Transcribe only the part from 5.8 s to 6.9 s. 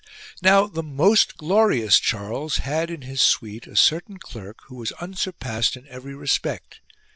every respect.